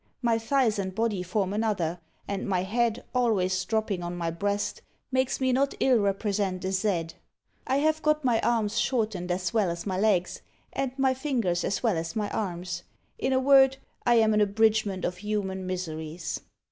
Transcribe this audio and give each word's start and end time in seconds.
My 0.23 0.39
thighs 0.39 0.79
and 0.79 0.95
body 0.95 1.21
form 1.21 1.53
another; 1.53 1.99
and 2.27 2.47
my 2.49 2.63
head, 2.63 3.03
always 3.13 3.63
dropping 3.65 4.01
on 4.01 4.17
my 4.17 4.31
breast, 4.31 4.81
makes 5.11 5.39
me 5.39 5.51
not 5.51 5.75
ill 5.79 5.99
represent 5.99 6.65
a 6.65 6.71
Z. 6.71 7.09
I 7.67 7.77
have 7.77 8.01
got 8.01 8.25
my 8.25 8.39
arms 8.39 8.79
shortened 8.79 9.29
as 9.29 9.53
well 9.53 9.69
as 9.69 9.85
my 9.85 9.99
legs, 9.99 10.41
and 10.73 10.91
my 10.97 11.13
fingers 11.13 11.63
as 11.63 11.83
well 11.83 11.97
as 11.97 12.15
my 12.15 12.31
arms. 12.31 12.81
In 13.19 13.31
a 13.31 13.39
word, 13.39 13.77
I 14.03 14.15
am 14.15 14.33
an 14.33 14.41
abridgment 14.41 15.05
of 15.05 15.17
human 15.17 15.67
miseries." 15.67 16.41